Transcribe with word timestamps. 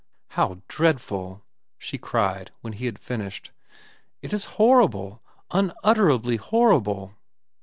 "How 0.29 0.63
dreadful!" 0.67 1.43
she 1.77 1.99
cried, 1.99 2.49
when 2.61 2.73
he 2.73 2.87
had 2.87 2.97
finished. 2.97 3.51
"It 4.23 4.33
is 4.33 4.45
horrible, 4.57 5.21
unutterably 5.51 6.37
horrible!" 6.37 7.13